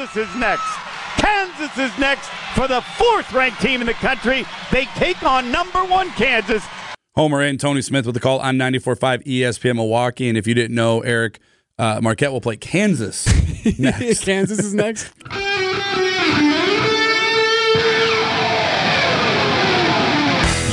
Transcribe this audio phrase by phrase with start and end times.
[0.00, 0.78] Kansas is next.
[1.18, 4.46] Kansas is next for the fourth ranked team in the country.
[4.72, 6.64] They take on number one Kansas.
[7.16, 10.30] Homer and Tony Smith with the call on 94.5 ESPN Milwaukee.
[10.30, 11.38] And if you didn't know, Eric
[11.78, 13.26] uh, Marquette will play Kansas
[13.78, 14.24] next.
[14.24, 15.12] Kansas is next.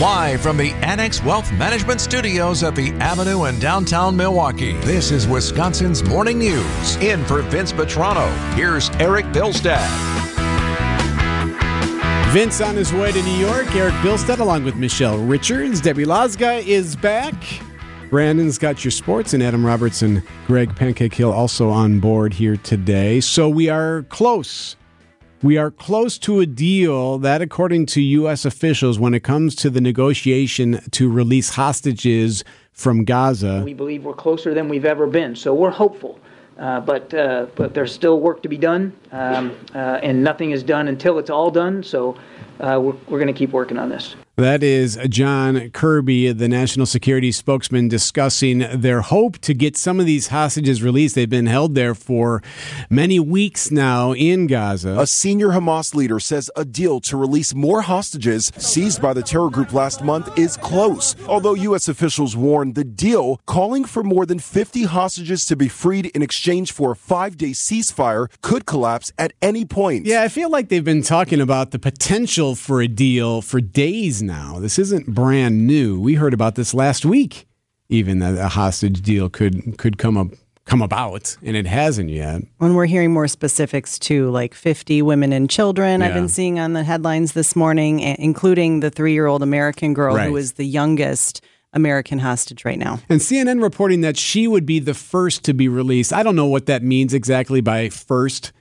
[0.02, 5.28] Live from the Annex Wealth Management Studios at the Avenue in downtown Milwaukee, this is
[5.28, 6.96] Wisconsin's Morning News.
[6.98, 9.90] In for Vince Vitrano, here's Eric Bilstad.
[12.32, 13.74] Vince on his way to New York.
[13.76, 15.82] Eric Bilstead along with Michelle Richards.
[15.82, 17.34] Debbie Lazga is back.
[18.12, 23.20] Brandon's got your sports, and Adam Robertson, Greg Pancake Hill also on board here today.
[23.20, 24.76] So we are close.
[25.44, 28.44] We are close to a deal that, according to U.S.
[28.44, 34.16] officials, when it comes to the negotiation to release hostages from Gaza, we believe we're
[34.16, 35.36] closer than we've ever been.
[35.36, 36.20] So we're hopeful.
[36.58, 40.64] Uh, but uh, but there's still work to be done, um, uh, and nothing is
[40.64, 41.84] done until it's all done.
[41.84, 42.18] So
[42.60, 44.16] uh, we're, we're going to keep working on this.
[44.40, 50.06] That is John Kirby, the national security spokesman, discussing their hope to get some of
[50.06, 51.16] these hostages released.
[51.16, 52.44] They've been held there for
[52.88, 54.96] many weeks now in Gaza.
[55.00, 59.50] A senior Hamas leader says a deal to release more hostages seized by the terror
[59.50, 61.16] group last month is close.
[61.28, 61.88] Although U.S.
[61.88, 66.72] officials warn the deal, calling for more than 50 hostages to be freed in exchange
[66.72, 70.06] for a five day ceasefire, could collapse at any point.
[70.06, 74.22] Yeah, I feel like they've been talking about the potential for a deal for days
[74.22, 74.27] now.
[74.60, 76.00] This isn't brand new.
[76.00, 77.48] We heard about this last week,
[77.90, 80.28] even that a hostage deal could could come up
[80.66, 82.42] come about, and it hasn't yet.
[82.58, 86.74] When we're hearing more specifics too, like 50 women and children, I've been seeing on
[86.74, 90.28] the headlines this morning, including the three-year-old American girl Right.
[90.28, 93.00] who is the youngest American hostage right now.
[93.08, 96.12] And CNN reporting that she would be the first to be released.
[96.12, 98.52] I don't know what that means exactly by first.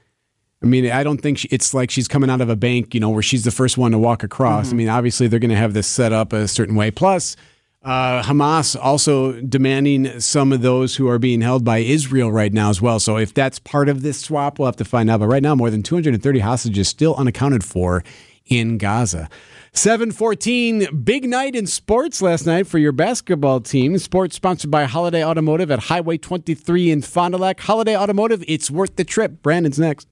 [0.67, 2.99] I mean, I don't think she, it's like she's coming out of a bank, you
[2.99, 4.73] know, where she's the first one to walk across.
[4.73, 6.91] I mean, obviously they're going to have this set up a certain way.
[6.91, 7.37] Plus,
[7.83, 12.69] uh, Hamas also demanding some of those who are being held by Israel right now
[12.69, 12.99] as well.
[12.99, 15.21] So if that's part of this swap, we'll have to find out.
[15.21, 18.03] But right now, more than 230 hostages still unaccounted for
[18.47, 19.29] in Gaza.
[19.71, 23.97] 714, big night in sports last night for your basketball team.
[23.99, 27.61] Sports sponsored by Holiday Automotive at Highway 23 in Fond du Lac.
[27.61, 29.41] Holiday Automotive, it's worth the trip.
[29.41, 30.09] Brandon's next.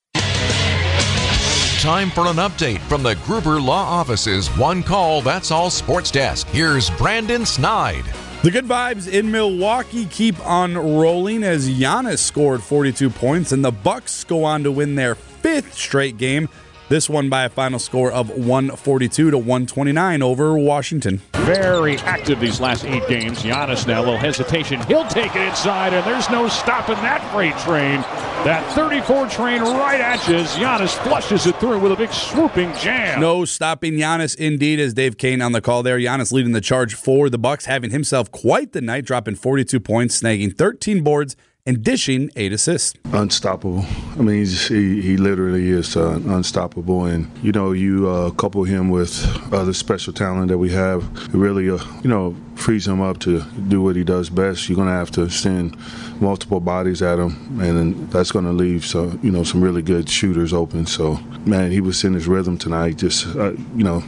[1.86, 6.48] Time for an update from the Gruber Law Office's One Call That's All Sports Desk.
[6.48, 8.06] Here's Brandon Snide.
[8.42, 13.70] The good vibes in Milwaukee keep on rolling as Giannis scored 42 points and the
[13.70, 16.50] Bucks go on to win their fifth straight game.
[16.90, 21.22] This one by a final score of 142 to 129 over Washington.
[21.34, 23.44] Very active these last eight games.
[23.44, 24.82] Giannis now, a little hesitation.
[24.88, 28.04] He'll take it inside, and there's no stopping that freight train.
[28.46, 32.76] That 34 train right at you as Giannis flushes it through with a big swooping
[32.76, 33.20] jam.
[33.20, 35.98] No stopping Giannis indeed as Dave Koehn on the call there.
[35.98, 40.22] Giannis leading the charge for the Bucks, having himself quite the night, dropping 42 points,
[40.22, 42.94] snagging 13 boards and dishing eight assists.
[43.12, 43.86] unstoppable.
[44.20, 48.90] I mean, he he literally is uh, unstoppable, and you know, you uh, couple him
[48.90, 53.20] with other special talent that we have, it really, uh, you know, frees him up
[53.20, 54.70] to do what he does best.
[54.70, 55.76] You're gonna have to send
[56.22, 60.54] multiple bodies at him, and that's gonna leave so you know some really good shooters
[60.54, 60.86] open.
[60.86, 61.16] So,
[61.46, 62.98] man, he was in his rhythm tonight.
[62.98, 64.04] Just uh, you know,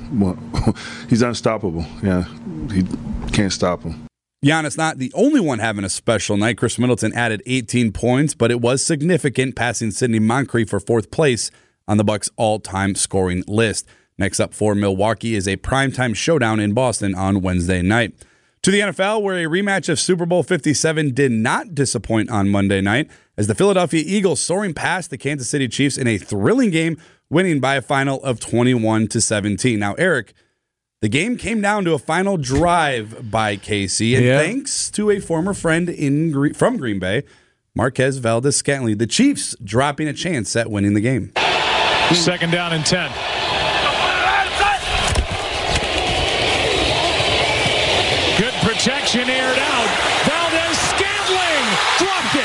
[1.10, 1.86] he's unstoppable.
[2.04, 2.26] Yeah,
[2.72, 2.86] he
[3.32, 4.07] can't stop him.
[4.46, 6.58] Giannis not the only one having a special night.
[6.58, 11.50] Khris Middleton added 18 points, but it was significant, passing Sidney Moncrief for fourth place
[11.88, 13.88] on the Bucks' all-time scoring list.
[14.20, 18.14] Next up for Milwaukee is a primetime showdown in Boston on Wednesday night.
[18.62, 22.82] To the NFL, where a rematch of Super Bowl 57 did not disappoint on Monday
[22.82, 26.98] night, as the Philadelphia Eagles soaring past the Kansas City Chiefs in a thrilling game,
[27.30, 29.80] winning by a final of 21 to 17.
[29.80, 30.34] Now, Eric,
[31.02, 34.40] the game came down to a final drive by KC, and Yeah.
[34.40, 37.24] thanks to a former friend in from Green Bay,
[37.76, 41.32] Marquez Valdes Scantling, the Chiefs dropping a chance at winning the game.
[42.14, 43.12] Second down and 10.
[48.38, 49.90] Good protection, aired out.
[50.26, 51.66] Valdes Scantling
[51.98, 52.36] dropped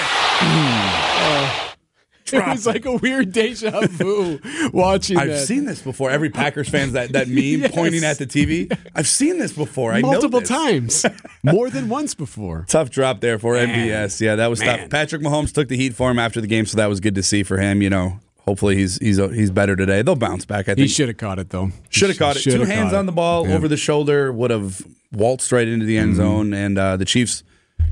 [2.33, 2.39] it.
[2.47, 4.39] It was like a weird deja vu
[4.73, 5.47] watching I've that.
[5.47, 6.11] seen this before.
[6.11, 7.75] Every Packers fans that that meme Yes.
[7.75, 8.77] pointing at the TV.
[8.95, 9.93] I've seen this before.
[9.93, 10.49] I know multiple this.
[10.49, 11.07] times,
[11.43, 12.65] more than once before.
[12.69, 14.21] Tough drop there for MVS.
[14.21, 14.79] Yeah, that was Man.
[14.81, 14.91] tough.
[14.91, 17.23] Patrick Mahomes took the heat for him after the game, so that was good to
[17.23, 17.83] see for him.
[17.83, 20.03] You know, hopefully he's he's he's better today.
[20.03, 20.69] They'll bounce back.
[20.69, 21.71] I think He should have caught it though.
[21.91, 22.41] should have caught it.
[22.41, 23.55] Shoulda Two hands caught on the ball, Yeah.
[23.55, 24.83] over the shoulder, would have
[25.13, 26.17] waltzed right into the end Mm-hmm.
[26.23, 27.45] zone, and uh, the Chiefs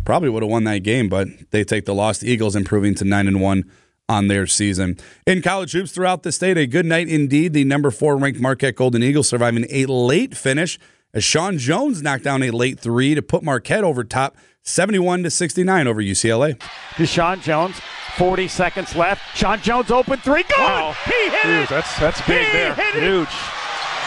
[0.05, 1.09] probably would have won that game.
[1.09, 2.19] But they take the loss.
[2.19, 3.71] The Eagles improving to nine and one
[4.11, 4.99] on their season.
[5.27, 7.53] In college hoops throughout the state, a good night indeed.
[7.53, 10.79] The number four ranked Marquette Golden Eagles surviving a late finish
[11.15, 15.31] as Sean Jones knocked down a late three to put Marquette over top 71 to
[15.31, 16.57] 69 over UCLA.
[16.97, 17.81] Deshaun Jones,
[18.17, 19.23] 40 seconds left.
[19.37, 20.43] Sean Jones open three.
[20.43, 20.59] Good.
[20.59, 20.95] Wow.
[21.07, 21.62] He hit Huge.
[21.65, 21.69] it.
[21.71, 22.75] That's that's big He there.
[22.75, 23.29] hit it.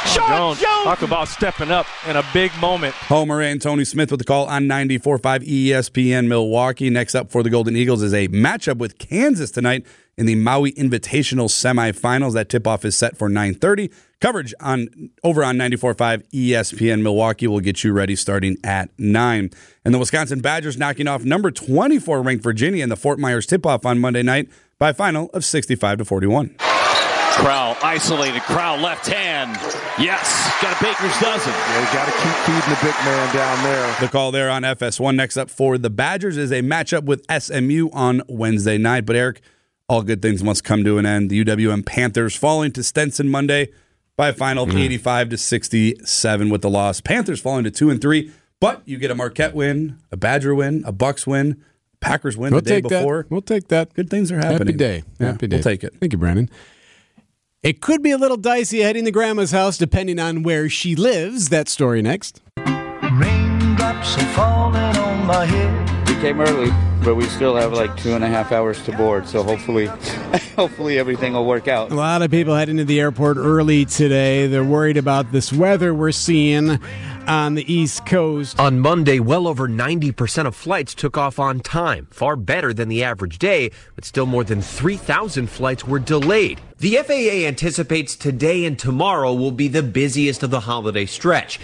[0.04, 0.14] Huge.
[0.14, 0.84] Sean Jones, Jones.
[0.84, 2.94] talk about stepping up in a big moment.
[2.96, 6.90] Homer and Tony Smith with the call on 94.5 ESPN Milwaukee.
[6.90, 9.86] Next up for the Golden Eagles is a matchup with Kansas tonight
[10.18, 12.34] in the Maui Invitational semifinals.
[12.34, 13.92] That tip-off is set for 9.30.
[14.22, 14.88] Coverage on
[15.24, 19.50] over on 94.5 ESPN Milwaukee will get you ready starting at 9.
[19.84, 23.86] And the Wisconsin Badgers knocking off number 24 ranked Virginia in the Fort Myers tip-off
[23.86, 26.56] on Monday night by a final of 65 to 41.
[27.34, 28.42] Crowl isolated.
[28.44, 29.52] Crowl left hand.
[30.00, 30.52] Yes.
[30.62, 31.52] Got a baker's dozen.
[31.52, 33.96] Yeah, you got to keep feeding the big man down there.
[34.00, 35.16] The call there on FS1.
[35.16, 39.06] Next up for the Badgers is a matchup with SMU on Wednesday night.
[39.06, 39.42] But Eric,
[39.90, 41.30] all good things must come to an end.
[41.30, 43.70] The UWM Panthers falling to Stetson Monday
[44.16, 47.02] by a final of 85 to 67 with the loss.
[47.02, 50.84] Panthers falling to 2 and 3, but you get a Marquette win, a Badger win,
[50.86, 51.62] a Bucks win,
[52.00, 53.24] Packers win We'll the day take before.
[53.24, 53.32] that.
[53.32, 53.94] We'll take that.
[53.96, 54.60] Good things are happening.
[54.68, 55.04] Happy day.
[55.20, 55.56] Yeah, Happy day.
[55.58, 55.96] We'll take it.
[56.00, 56.50] Thank you, Brandon.
[57.64, 61.48] It could be a little dicey heading to grandma's house depending on where she lives.
[61.48, 62.42] That story next.
[62.58, 66.03] Raindrops are falling on my head.
[66.24, 66.72] We came early,
[67.04, 69.28] but we still have like two and a half hours to board.
[69.28, 69.88] So hopefully,
[70.56, 71.92] hopefully everything will work out.
[71.92, 74.48] A lot of people heading to the airport early today.
[74.48, 76.80] They're worried about this weather we're seeing
[77.28, 78.58] on the East Coast.
[78.58, 83.04] On Monday, well over 90% of flights took off on time, far better than the
[83.04, 86.62] average day, but still more than 3,000 flights were delayed.
[86.78, 91.60] The FAA anticipates today and tomorrow will be the busiest of the holiday stretch.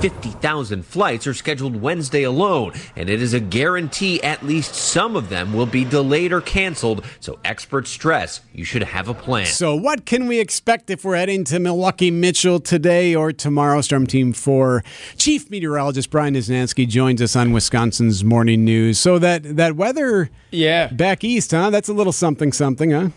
[0.00, 5.28] 50,000 flights are scheduled Wednesday alone, and it is a guarantee at least some of
[5.28, 9.46] them will be delayed or canceled, so experts stress you should have a plan.
[9.46, 13.80] So, what can we expect if we're heading to Milwaukee Mitchell today or tomorrow?
[13.80, 14.84] Storm Team 4
[15.16, 18.98] Chief Meteorologist Brian Niznansky joins us on Wisconsin's Morning News.
[19.00, 20.88] So, that, that weather Yeah.
[20.88, 21.70] back east, huh?
[21.70, 23.08] That's a little something, something, huh?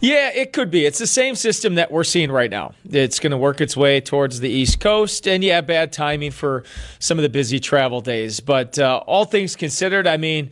[0.00, 0.84] Yeah, it could be.
[0.84, 2.74] It's the same system that we're seeing right now.
[2.88, 5.26] It's going to work its way towards the East Coast.
[5.26, 6.64] And yeah, bad timing for
[6.98, 8.40] some of the busy travel days.
[8.40, 10.50] But uh, all things considered, I mean,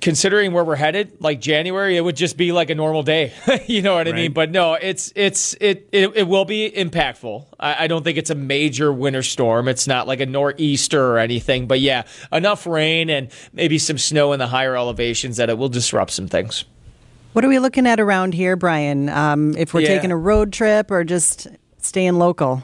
[0.00, 3.32] considering where we're headed, like January, it would just be like a normal day.
[3.66, 4.32] you know what I mean?
[4.32, 7.46] But no, it's it's it it, it will be impactful.
[7.58, 9.68] I, I don't think it's a major winter storm.
[9.68, 11.66] It's not like a nor'easter or anything.
[11.66, 15.68] But yeah, enough rain and maybe some snow in the higher elevations that it will
[15.68, 16.64] disrupt some things.
[17.36, 19.10] What are we looking at around here, Brian?
[19.10, 19.88] Um, if we're Yeah.
[19.88, 21.48] taking a road trip or just
[21.82, 22.62] staying local?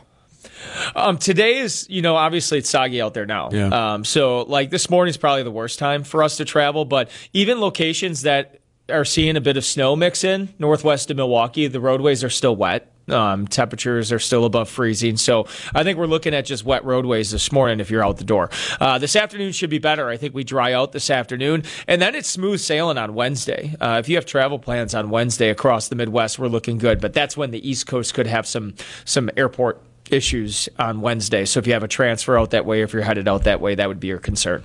[0.97, 3.51] Um, today is, you know, obviously it's soggy out there now.
[3.53, 3.67] Yeah.
[3.67, 7.11] Um, so like this morning is probably the worst time for us to travel, but
[7.35, 11.79] even locations that are seeing a bit of snow mix in northwest of Milwaukee, the
[11.79, 12.92] roadways are still wet.
[13.09, 15.17] Um, temperatures are still above freezing.
[15.17, 18.25] So I think we're looking at just wet roadways this morning if you're out the
[18.25, 18.49] door.
[18.81, 20.09] Uh, this afternoon should be better.
[20.09, 21.65] I think we dry out this afternoon.
[21.89, 23.75] And then it's smooth sailing on Wednesday.
[23.81, 27.01] Uh, if you have travel plans on Wednesday across the Midwest, we're looking good.
[27.01, 31.45] But that's when the East Coast could have some some airport issues on Wednesday.
[31.45, 33.75] So if you have a transfer out that way, if you're headed out that way,
[33.75, 34.63] that would be your concern.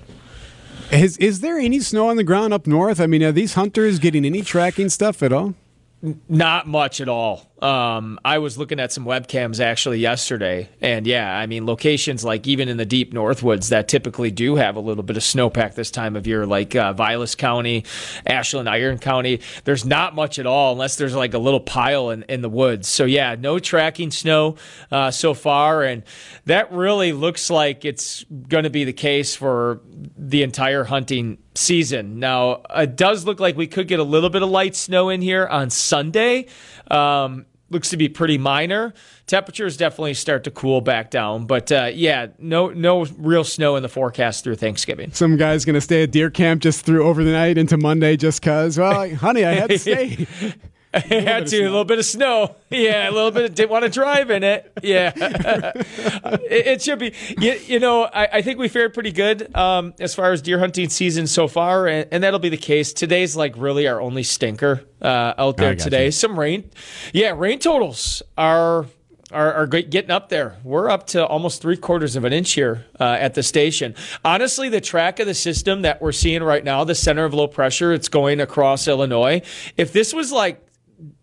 [0.90, 3.00] Is, is there any snow on the ground up north?
[3.00, 5.54] I mean, are these hunters getting any tracking stuff at all?
[6.28, 7.47] Not much at all.
[7.62, 12.46] Um, I was looking at some webcams actually yesterday, and yeah, I mean locations like
[12.46, 15.90] even in the deep Northwoods that typically do have a little bit of snowpack this
[15.90, 17.84] time of year, like uh, Vilas County,
[18.26, 19.40] Ashland, Iron County.
[19.64, 22.86] There's not much at all unless there's like a little pile in, in the woods.
[22.86, 24.56] So yeah, no tracking snow
[24.92, 26.04] uh, so far, and
[26.44, 29.80] that really looks like it's going to be the case for
[30.16, 32.20] the entire hunting season.
[32.20, 35.20] Now, it does look like we could get a little bit of light snow in
[35.20, 36.46] here on Sunday.
[36.90, 38.94] Um, looks to be pretty minor.
[39.26, 43.82] Temperatures definitely start to cool back down, but uh, yeah, no no real snow in
[43.82, 45.12] the forecast through Thanksgiving.
[45.12, 48.16] Some guy's going to stay at deer camp just through over the night into Monday
[48.16, 50.26] just because, well, honey, I had to stay.
[51.10, 52.56] I had to a little bit of snow.
[52.70, 53.54] Yeah, a little bit.
[53.54, 54.72] Didn't want to drive in it.
[54.82, 57.14] Yeah, it, it should be.
[57.38, 60.58] You, you know, I, I think we fared pretty good um, as far as deer
[60.58, 62.92] hunting season so far, and, and that'll be the case.
[62.92, 66.06] Today's like really our only stinker uh, out there today.
[66.06, 66.10] you.
[66.10, 66.70] Some rain.
[67.12, 68.86] Yeah, rain totals are.
[69.30, 70.56] Are, are getting up there.
[70.64, 73.94] We're up to almost three quarters of an inch here uh, at the station.
[74.24, 77.46] Honestly, the track of the system that we're seeing right now, the center of low
[77.46, 79.42] pressure, it's going across Illinois.
[79.76, 80.64] If this was like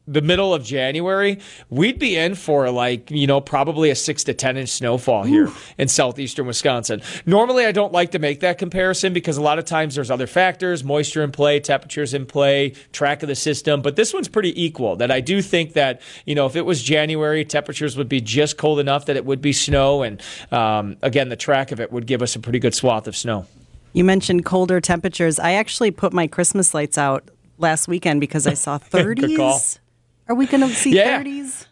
[0.08, 1.40] the middle of January,
[1.70, 5.52] we'd be in for like, you know, probably a six to 10 inch snowfall here
[5.78, 7.02] in southeastern Wisconsin.
[7.26, 10.28] Normally, I don't like to make that comparison because a lot of times there's other
[10.28, 14.62] factors, moisture in play, temperatures in play, track of the system, but this one's pretty
[14.62, 14.96] equal.
[14.96, 18.58] That I do think that, you know, if it was January, temperatures would be just
[18.58, 20.04] cold enough that it would be snow.
[20.04, 23.16] And um, again, the track of it would give us a pretty good swath of
[23.16, 23.48] snow.
[23.94, 25.40] You mentioned colder temperatures.
[25.40, 29.80] I actually put my Christmas lights out last weekend because I saw 30s.
[30.28, 31.22] Are we going to see Yeah.
[31.22, 31.68] 30s?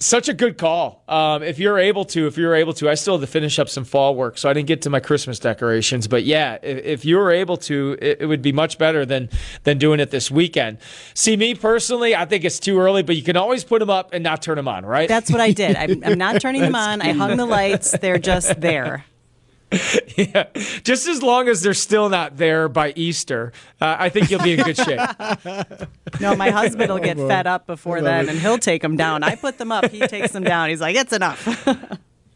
[0.00, 1.02] Such a good call.
[1.08, 3.68] Um, if you're able to, if you're able to, I still have to finish up
[3.68, 6.06] some fall work, so I didn't get to my Christmas decorations.
[6.06, 9.28] But yeah, if, if you were able to, it, it would be much better than
[9.64, 10.78] than doing it this weekend.
[11.14, 14.10] See, me personally, I think it's too early, but you can always put them up
[14.12, 15.08] and not turn them on, right?
[15.08, 15.74] That's what I did.
[15.74, 17.02] I'm, I'm not turning them on.
[17.02, 17.90] I hung the lights.
[17.98, 19.04] They're just there.
[20.16, 20.44] yeah,
[20.82, 24.54] just as long as they're still not there by Easter, uh, I think you'll be
[24.54, 25.00] in good shape.
[26.20, 27.28] No, my husband will get boy.
[27.28, 28.30] fed up before then it.
[28.30, 29.22] and he'll take them down.
[29.22, 29.90] I put them up.
[29.90, 30.70] He takes them down.
[30.70, 31.46] He's like, it's enough.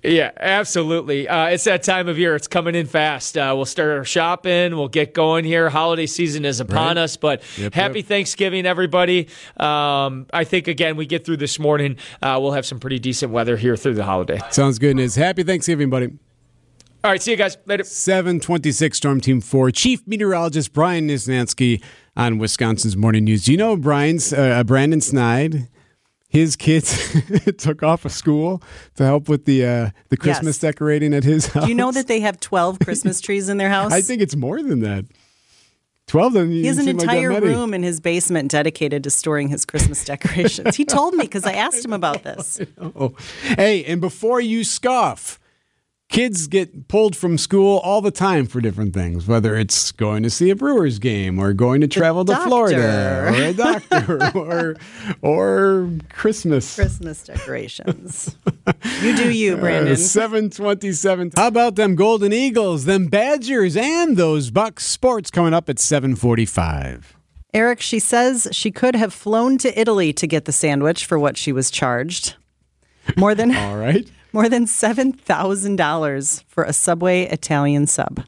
[0.02, 1.26] Yeah, absolutely.
[1.28, 2.34] Uh, it's that time of year.
[2.34, 3.38] It's coming in fast.
[3.38, 4.76] Uh, we'll start our shopping.
[4.76, 5.70] We'll get going here.
[5.70, 7.04] Holiday season is upon Right.
[7.04, 8.06] us, but Yep, happy yep.
[8.08, 9.28] Thanksgiving, everybody.
[9.58, 11.96] Um, I think, again, we get through this morning.
[12.20, 14.40] Uh, we'll have some pretty decent weather here through the holiday.
[14.50, 15.14] Sounds good, Niz.
[15.16, 16.10] Happy Thanksgiving, buddy.
[17.04, 17.82] All right, see you guys later.
[17.82, 21.82] 726 Storm Team 4, Chief Meteorologist Brian Niznansky
[22.16, 23.44] on Wisconsin's Morning News.
[23.44, 25.68] Do you know Brian's, uh, Brandon Snide?
[26.28, 27.14] His kids
[27.58, 28.62] took off of school
[28.94, 30.60] to help with the uh, the Christmas Yes.
[30.72, 31.64] decorating at his house.
[31.64, 33.92] Do you know that they have 12 Christmas trees in their house?
[33.92, 35.04] I think it's more than that.
[36.06, 39.48] 12 doesn't He has an seem like entire room in his basement dedicated to storing
[39.48, 40.74] his Christmas decorations.
[40.74, 42.60] he told me because I asked him about this.
[42.80, 43.14] Oh.
[43.42, 45.38] Hey, and before you scoff,
[46.12, 50.30] kids get pulled from school all the time for different things, whether it's going to
[50.30, 54.76] see a Brewers game or going to travel to Florida or a doctor or
[55.22, 56.74] or Christmas.
[56.74, 58.36] Christmas decorations.
[59.00, 59.96] You do you, Uh, Brandon.
[59.96, 61.32] 727.
[61.34, 67.16] How about them Golden Eagles, them Badgers, and those Bucks sports coming up at 745?
[67.54, 71.36] Eric, she says she could have flown to Italy to get the sandwich for what
[71.36, 72.34] she was charged.
[73.16, 74.08] More than All right.
[74.32, 78.24] More than seven thousand dollars for a Subway Italian sub.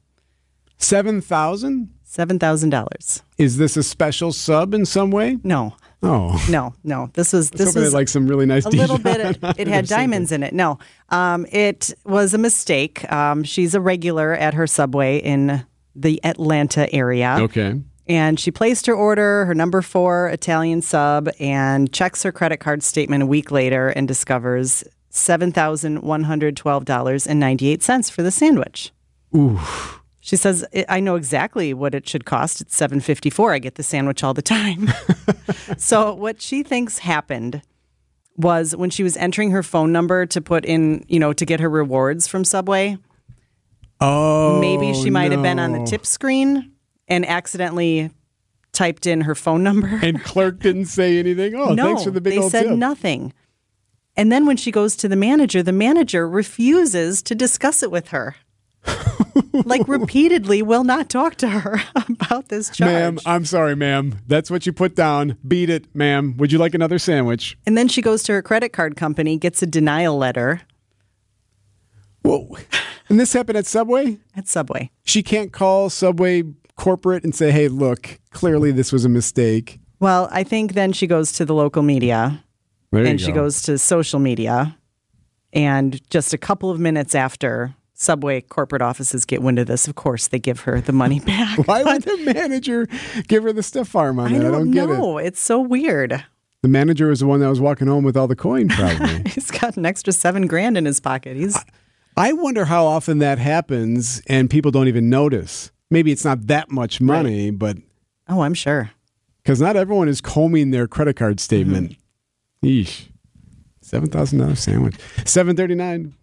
[0.78, 1.90] 7,000?
[2.02, 3.22] Seven thousand dollars.
[3.38, 5.38] Is this a special sub in some way?
[5.42, 5.74] No.
[6.02, 6.44] Oh.
[6.50, 7.10] No, no.
[7.14, 9.20] This was this was like some really nice a little bit.
[9.20, 10.52] It, it had diamonds in it.
[10.52, 13.10] No, um, it was a mistake.
[13.10, 15.64] Um, she's a regular at her Subway in
[15.96, 17.38] the Atlanta area.
[17.40, 17.80] Okay.
[18.06, 22.82] And she placed her order, her number four Italian sub, and checks her credit card
[22.82, 24.84] statement a week later and discovers
[25.14, 28.92] $7,112.98 for the sandwich.
[29.34, 29.58] Ooh.
[30.20, 32.60] She says, "I- know exactly what it should cost.
[32.62, 33.52] It's 754.
[33.52, 34.88] I get the sandwich all the time.
[35.76, 37.60] so what she thinks happened
[38.36, 41.60] was when she was entering her phone number to put in, you know, to get
[41.60, 42.96] her rewards from Subway,
[44.00, 44.58] Oh.
[44.60, 46.72] maybe she might have been on the tip screen
[47.06, 48.10] and accidentally
[48.72, 50.00] typed in her phone number.
[50.02, 51.54] And clerk didn't say anything.
[51.54, 52.76] Oh, no, thanks for the big they old said tip.
[52.78, 53.32] nothing.
[54.16, 58.08] And then when she goes to the manager, the manager refuses to discuss it with
[58.08, 58.36] her.
[59.52, 62.90] like repeatedly will not talk to her about this charge.
[62.90, 64.20] Ma'am, I'm sorry, ma'am.
[64.26, 65.38] That's what you put down.
[65.46, 66.36] Beat it, ma'am.
[66.36, 67.56] Would you like another sandwich?
[67.66, 70.60] And then she goes to her credit card company, gets a denial letter
[72.24, 72.56] Whoa.
[73.10, 74.18] And this happened at Subway?
[74.34, 74.90] at Subway.
[75.04, 76.42] She can't call Subway
[76.76, 79.78] corporate and say, hey, look, clearly this was a mistake.
[80.00, 82.42] Well, I think then she goes to the local media
[82.94, 83.42] There and she go.
[83.42, 84.76] goes to social media.
[85.52, 89.94] And just a couple of minutes after Subway corporate offices get wind of this, of
[89.94, 91.66] course, they give her the money back.
[91.66, 92.88] Why would the manager
[93.28, 94.46] give her the stiff arm on I that?
[94.46, 94.98] I don't, don't get it.
[94.98, 95.18] know.
[95.18, 96.24] It's so weird.
[96.62, 99.22] The manager was the one that was walking home with all the coin, probably.
[99.30, 101.36] He's got an extra seven grand in his pocket.
[101.36, 101.56] He's
[102.16, 105.70] I wonder how often that happens and people don't even notice.
[105.90, 107.76] Maybe it's not that much money, but
[108.28, 108.90] oh, I'm sure.
[109.42, 111.90] because not everyone is combing their credit card statement.
[111.90, 112.00] Mm-hmm.
[112.64, 113.08] Yeesh.
[113.80, 114.96] Seven thousand dollars sandwich.
[115.24, 116.14] Seven thirty nine.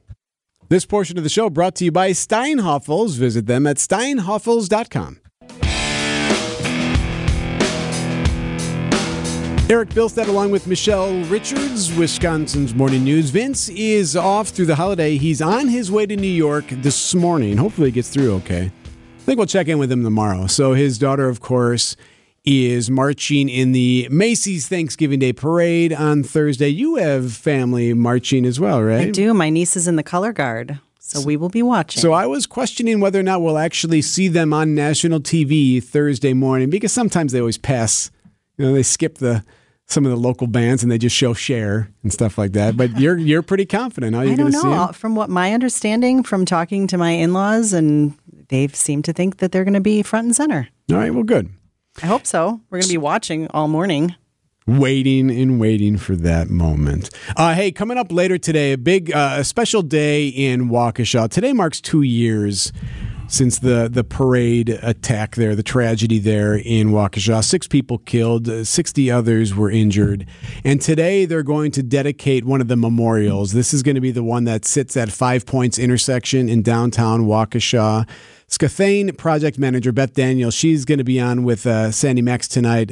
[0.69, 3.17] This portion of the show brought to you by Steinhafels.
[3.17, 5.19] Visit them at steinhafels.com.
[9.71, 13.29] Eric Bilstead along with Michelle Richards, Wisconsin's Morning News.
[13.29, 15.15] Vince is off through the holiday.
[15.15, 17.55] He's on his way to New York this morning.
[17.55, 18.65] Hopefully he gets through okay.
[18.69, 20.47] I think we'll check in with him tomorrow.
[20.47, 21.95] So his daughter, of course,
[22.43, 26.69] is marching in the Macy's Thanksgiving Day Parade on Thursday.
[26.69, 29.07] You have family marching as well, right?
[29.07, 29.33] I do.
[29.33, 32.01] My niece is in the color guard, so we will be watching.
[32.01, 36.33] So I was questioning whether or not we'll actually see them on national TV Thursday
[36.33, 38.09] morning because sometimes they always pass.
[38.57, 39.43] You know, they skip the
[39.85, 42.75] some of the local bands and they just show share and stuff like that.
[42.75, 44.15] But you're you're pretty confident.
[44.15, 44.71] Are you I don't know.
[44.71, 48.17] Uh, from what my understanding from talking to my in laws, and
[48.49, 50.69] they seem to think that they're going to be front and center.
[50.89, 51.49] All right, well, good.
[52.01, 52.61] I hope so.
[52.69, 54.15] We're going to be watching all morning.
[54.67, 57.09] Waiting and waiting for that moment.
[57.35, 61.29] Uh, hey, coming up later today, a big, uh, a special day in Waukesha.
[61.29, 62.71] Today marks two years
[63.27, 67.43] since the the parade attack there, the tragedy there in Waukesha.
[67.43, 70.25] Six people killed, 60 others were injured.
[70.63, 73.53] And today they're going to dedicate one of the memorials.
[73.53, 77.21] This is going to be the one that sits at Five Points intersection in downtown
[77.21, 78.07] Waukesha.
[78.51, 82.91] Scathane project manager Beth Daniel, she's going to be on with uh, Sandy Maxx tonight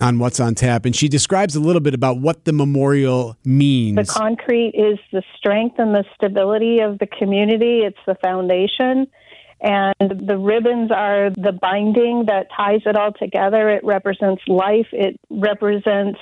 [0.00, 3.96] on What's on Tap, and she describes a little bit about what the memorial means.
[3.96, 7.80] The concrete is the strength and the stability of the community.
[7.80, 9.08] It's the foundation.
[9.60, 13.70] And the ribbons are the binding that ties it all together.
[13.70, 16.18] It represents life, it represents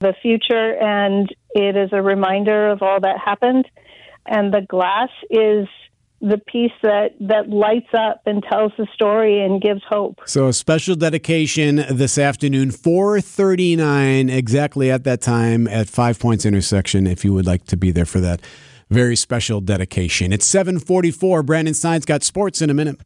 [0.00, 3.66] the future, and it is a reminder of all that happened.
[4.26, 5.68] And the glass is
[6.20, 10.20] the piece that, that lights up and tells the story and gives hope.
[10.26, 17.06] So a special dedication this afternoon, 439, exactly at that time at Five Points intersection,
[17.06, 18.40] if you would like to be there for that
[18.90, 20.32] very special dedication.
[20.32, 21.42] It's 744.
[21.42, 23.00] Brandon Stein's got sports in a minute.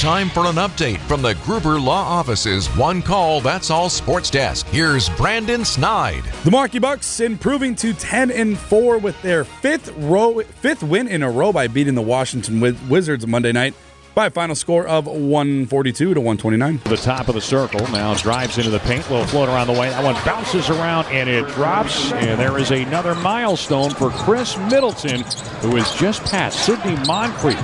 [0.00, 4.66] Time for an update from the Gruber Law Office's One Call That's All Sports Desk.
[4.66, 6.22] Here's Brandon Snide.
[6.44, 11.22] The Milwaukee Bucks improving to 10 and 4 with their fifth row fifth win in
[11.22, 12.60] a row by beating the Washington
[12.90, 13.72] Wizards Monday night
[14.16, 16.80] by a final score of 142 to 129.
[16.84, 19.08] The top of the circle now drives into the paint.
[19.10, 19.90] Little float around the way.
[19.90, 22.12] That one bounces around and it drops.
[22.12, 25.20] And there is another milestone for Khris Middleton,
[25.60, 27.60] who has just passed Sidney Moncrief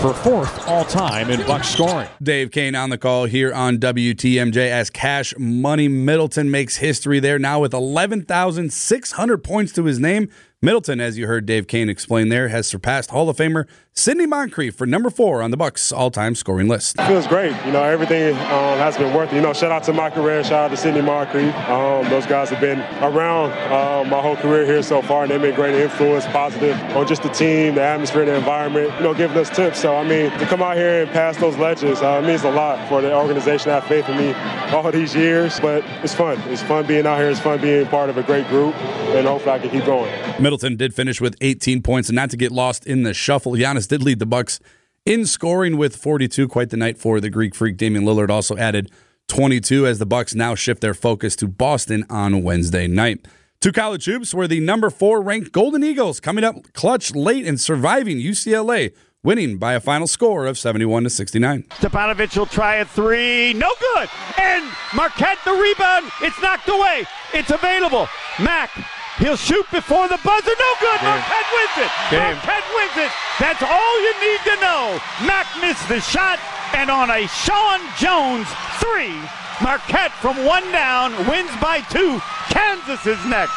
[0.00, 2.08] for fourth all time in Bucks scoring.
[2.20, 7.38] Dave Koehn on the call here on WTMJ as Cash Money Middleton makes history there
[7.38, 10.28] now with 11,600 points to his name.
[10.60, 14.74] Middleton, as you heard Dave Koehn explain there, has surpassed Hall of Famer Sidney Moncrief
[14.74, 16.96] for number four on the Bucks all-time scoring list.
[16.98, 17.54] It feels great.
[17.64, 19.36] You know, everything um, has been worth it.
[19.36, 21.54] You know, shout out to my career, shout out to Sidney Moncrief.
[21.68, 25.40] Um, those guys have been around uh, my whole career here so far, and they've
[25.40, 29.36] been great influence, positive on just the team, the atmosphere, the environment, you know, giving
[29.36, 29.78] us tips.
[29.78, 32.88] So, I mean, to come out here and pass those legends uh, means a lot
[32.88, 34.32] for the organization to have faith in me
[34.72, 35.60] all these years.
[35.60, 36.40] But it's fun.
[36.48, 37.30] It's fun being out here.
[37.30, 38.74] It's fun being part of a great group,
[39.14, 40.12] and hopefully I can keep going.
[40.42, 43.83] Middleton did finish with 18 points, and not to get lost in the shuffle, Giannis
[43.86, 44.60] did lead the Bucks
[45.04, 46.48] in scoring with 42.
[46.48, 47.76] Quite the night for the Greek Freak.
[47.76, 48.90] Damian Lillard also added
[49.28, 53.26] 22 as the Bucks now shift their focus to Boston on Wednesday night.
[53.60, 57.58] Two college hoops where the number four ranked Golden Eagles coming up clutch late and
[57.58, 58.92] surviving UCLA,
[59.22, 61.62] winning by a final score of 71 to 69.
[61.70, 63.54] Stefanovic will try a three.
[63.54, 64.08] No good.
[64.38, 66.12] And Marquette the rebound.
[66.20, 67.04] It's knocked away.
[67.32, 68.06] It's available.
[68.38, 68.70] Mack.
[69.18, 70.50] He'll shoot before the buzzer.
[70.58, 71.00] No good.
[71.00, 71.10] Game.
[71.14, 71.90] Marquette wins it.
[72.10, 72.34] Game.
[72.34, 73.12] Marquette wins it.
[73.38, 74.98] That's all you need to know.
[75.26, 76.38] Mack missed the shot.
[76.74, 78.48] And on a Sean Jones
[78.82, 79.14] three,
[79.62, 82.20] Marquette from one down wins by two.
[82.50, 83.54] Kansas is next.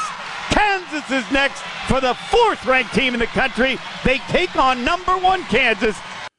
[0.51, 3.79] Kansas is next for the fourth ranked team in the country.
[4.05, 5.97] They take on number one Kansas.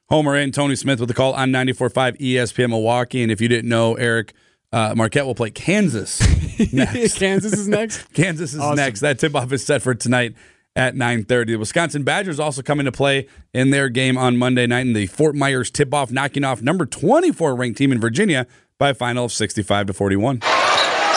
[0.09, 3.22] Homer and Tony Smith with the call on 94.5 ESPN Milwaukee.
[3.22, 4.33] And if you didn't know, Eric,
[4.72, 6.20] uh, Marquette will play Kansas
[6.73, 7.14] next.
[7.18, 8.07] Kansas is next.
[8.14, 8.77] Kansas is Awesome.
[8.77, 9.01] next.
[9.01, 10.35] That tip-off is set for tonight
[10.77, 11.47] at 9.30.
[11.47, 15.07] The Wisconsin Badgers also coming to play in their game on Monday night in the
[15.07, 18.47] Fort Myers tip-off, knocking off number 24 ranked team in Virginia
[18.79, 20.40] by a final of 65 to 41.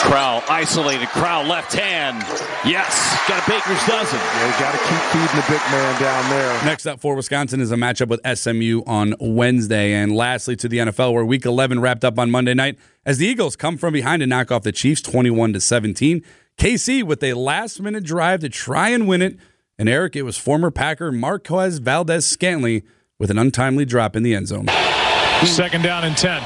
[0.00, 1.08] Crowl isolated.
[1.08, 2.22] Crowl left hand.
[2.64, 3.18] Yes.
[3.28, 4.18] Got a baker's dozen.
[4.18, 6.64] Yeah, you got to keep feeding the big man down there.
[6.64, 9.92] Next up for Wisconsin is a matchup with SMU on Wednesday.
[9.92, 13.26] And lastly, to the NFL, where Week 11 wrapped up on Monday night as the
[13.26, 16.22] Eagles come from behind to knock off the Chiefs 21 to 17.
[16.58, 19.38] KC with a last-minute drive to try and win it.
[19.78, 22.82] And Eric, it was former Packer Marquez Valdes Scantley
[23.18, 24.66] with an untimely drop in the end zone.
[25.44, 26.42] Second down and 10.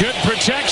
[0.00, 0.14] Good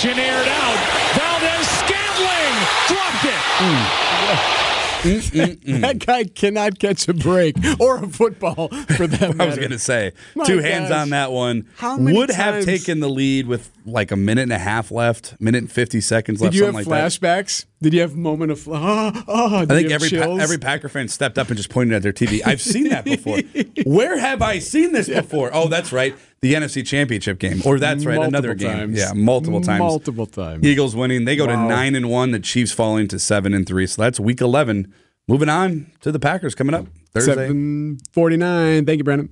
[0.01, 0.79] protection aired out.
[1.15, 2.57] Valdes Scantling
[2.89, 3.41] dropped it.
[3.61, 4.57] Mm.
[5.01, 9.37] Mm, mm, that guy cannot catch a break or a football for that matter.
[9.43, 11.67] I was going to say My two hands on that one.
[11.77, 15.41] How many Would have taken the lead with like a minute and a half left,
[15.41, 17.65] minute and 50 seconds left, Did you have something like that.
[17.83, 21.09] Did you have a moment of oh, oh I think every pa- every Packer fan
[21.09, 22.43] stepped up and just pointed at their TV.
[22.45, 23.38] I've seen that before.
[23.87, 25.51] Where have I seen this before?
[25.55, 28.95] Oh, that's right, the NFC Championship game, or that's right, another Multiple game.
[28.95, 29.79] Yeah, multiple times.
[29.79, 30.62] Multiple times.
[30.62, 31.25] Eagles winning.
[31.25, 32.33] They go to nine and one.
[32.33, 33.87] The Chiefs falling to seven and three.
[33.87, 34.93] So that's Week eleven.
[35.27, 37.33] Moving on to the Packers coming up Thursday.
[37.33, 38.85] Seven forty nine.
[38.85, 39.31] Thank you, Brandon.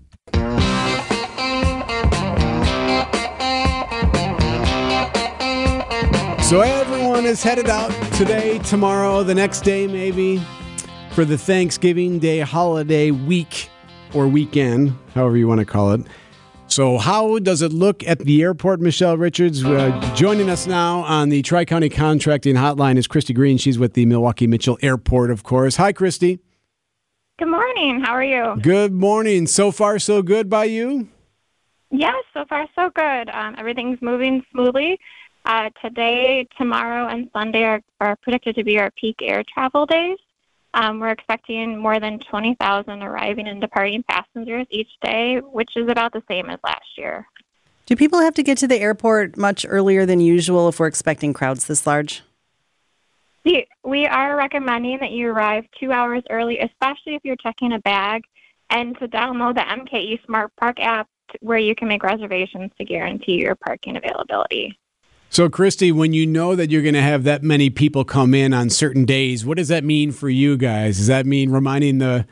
[6.48, 6.62] So
[7.18, 10.40] everyone is headed out today, tomorrow, the next day, maybe,
[11.11, 13.70] for the Thanksgiving Day holiday week
[14.14, 16.02] or weekend, however you want to call it.
[16.68, 18.81] So, how does it look at the airport?
[18.81, 23.59] Michelle Richards uh, joining us now on the Tri County Contracting Hotline is Christy Green.
[23.59, 25.74] She's with the Milwaukee Mitchell Airport, of course.
[25.74, 26.38] Hi, Christy.
[27.40, 28.00] Good morning.
[28.00, 28.54] How are you?
[28.62, 29.48] Good morning.
[29.48, 31.09] So far, so good by you?
[31.90, 33.28] Yes, so far so good.
[33.31, 35.00] Um, everything's moving smoothly.
[35.48, 40.18] Uh, today, tomorrow, and Sunday are, are predicted to be our peak air travel days.
[40.74, 46.12] Um, we're expecting more than 20,000 arriving and departing passengers each day, which is about
[46.12, 47.26] the same as last year.
[47.87, 51.32] Do people have to get to the airport much earlier than usual if we're expecting
[51.32, 52.22] crowds this large?
[53.46, 57.78] We, we are recommending that you arrive two hours early, especially if you're checking a
[57.78, 58.24] bag,
[58.68, 61.08] and to download the MKE Smart Park app
[61.40, 64.78] where you can make reservations to guarantee your parking availability.
[65.30, 68.54] So, Christy, when you know that you're going to have that many people come in
[68.54, 70.96] on certain days, what does that mean for you guys?
[70.96, 72.26] Does that mean reminding the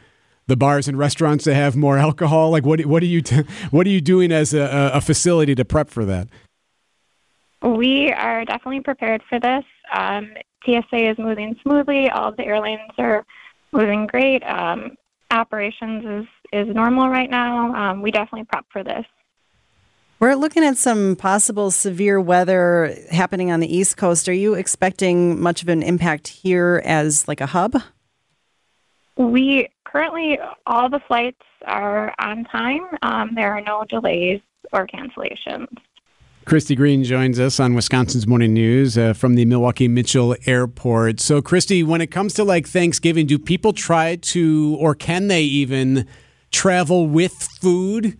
[0.49, 2.51] the bars and restaurants to have more alcohol?
[2.51, 5.65] Like, what what are you t- what are you doing as a, a facility to
[5.65, 6.29] prep for that?
[7.63, 9.65] We are definitely prepared for this.
[9.93, 10.31] Um,
[10.65, 12.11] TSA is moving smoothly.
[12.11, 13.25] All the airlines are
[13.73, 14.43] moving great.
[14.43, 14.97] Um,
[15.31, 17.75] operations is is normal right now.
[17.75, 19.05] Um, we definitely prep for this.
[20.19, 24.31] We're looking at some possible severe weather happening on the East Coast.
[24.31, 27.77] Are you expecting much of an impact here as like a hub?
[29.19, 32.81] We currently, all the flights are on time.
[33.03, 34.41] Um, there are no delays
[34.73, 35.69] or cancellations.
[36.47, 41.21] Christy Green joins us on Wisconsin's Morning News uh, from the Milwaukee Mitchell Airport.
[41.21, 45.43] So, Christy, when it comes to like Thanksgiving, do people try to, or can they
[45.43, 46.07] even
[46.53, 48.17] travel with food?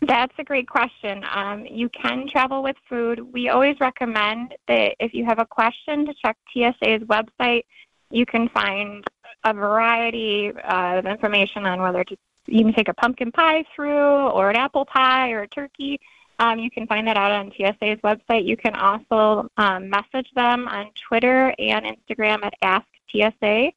[0.00, 1.24] That's a great question.
[1.30, 3.20] Um, you can travel with food.
[3.32, 7.62] We always recommend that if you have a question to check TSA's website,
[8.10, 9.04] you can find
[9.44, 12.16] a variety of information on whether to
[12.48, 16.00] you can take a pumpkin pie through or an apple pie or a turkey.
[16.38, 18.46] Um, you can find that out on TSA's website.
[18.46, 23.72] You can also um, message them on Twitter and Instagram at Ask TSA,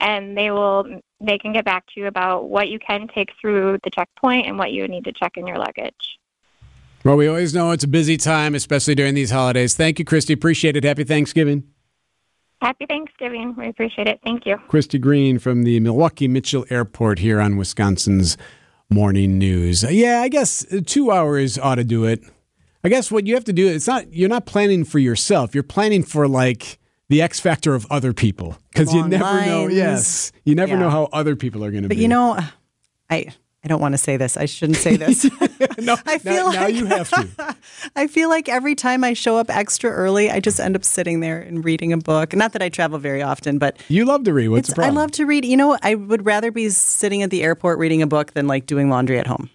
[0.00, 3.78] and they will they can get back to you about what you can take through
[3.84, 6.18] the checkpoint and what you need to check in your luggage.
[7.04, 9.76] Well, we always know it's a busy time, especially during these holidays.
[9.76, 10.32] Thank you, Christy.
[10.32, 10.84] Appreciate it.
[10.84, 11.62] Happy Thanksgiving.
[12.60, 13.54] Happy Thanksgiving.
[13.56, 14.18] We appreciate it.
[14.24, 14.56] Thank you.
[14.68, 18.36] Christy Green from the Milwaukee Mitchell Airport here on Wisconsin's
[18.90, 19.84] Morning News.
[19.84, 22.24] Uh, yeah, I guess uh, two hours ought to do it.
[22.82, 25.54] I guess what you have to do, it's not, you're not planning for yourself.
[25.54, 29.46] You're planning for like, the X factor of other people because you never lines.
[29.46, 29.66] know.
[29.68, 30.80] Yes, you never Yeah.
[30.80, 31.94] know how other people are going to be.
[31.94, 32.38] But you know,
[33.10, 33.26] I
[33.64, 34.36] I don't want to say this.
[34.36, 35.24] I shouldn't say this.
[35.78, 37.56] no, I feel now, now like you have to.
[37.96, 41.18] I feel like every time I show up extra early, I just end up sitting
[41.18, 42.32] there and reading a book.
[42.34, 44.48] Not that I travel very often, but You love to read.
[44.48, 44.96] What's the problem?
[44.96, 45.44] I love to read.
[45.44, 48.66] You know, I would rather be sitting at the airport reading a book than like
[48.66, 49.50] doing laundry at home.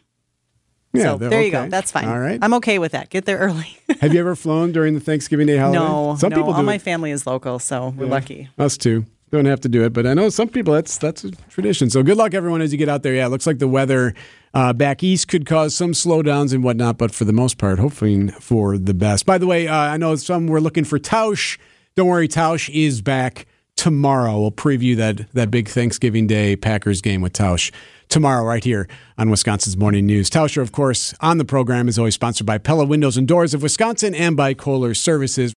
[0.93, 1.69] Yeah, so there you go.
[1.69, 2.07] That's fine.
[2.07, 2.39] All right.
[2.41, 3.09] I'm okay with that.
[3.09, 3.77] Get there early.
[4.01, 5.79] have you ever flown during the Thanksgiving Day holiday?
[5.79, 6.35] no, some no.
[6.37, 8.11] people all my family is local, so we're Yeah.
[8.11, 8.49] lucky.
[8.57, 9.05] Us too.
[9.31, 11.89] Don't have to do it, but I know some people that's that's a tradition.
[11.89, 13.13] So good luck, everyone, as you get out there.
[13.13, 14.13] Yeah, it looks like the weather
[14.53, 18.27] uh, back east could cause some slowdowns and whatnot, but for the most part, hoping
[18.31, 19.25] for the best.
[19.25, 21.57] By the way, uh, I know some were looking for Tausch.
[21.95, 23.45] Don't worry, Tausch is back
[23.77, 24.37] tomorrow.
[24.41, 27.71] We'll preview that that big Thanksgiving Day Packers game with Tausch
[28.11, 30.29] tomorrow, right here on Wisconsin's Morning News.
[30.29, 33.63] Tauscher, of course, on the program is always sponsored by Pella Windows and Doors of
[33.63, 35.49] Wisconsin and by Kohler Services.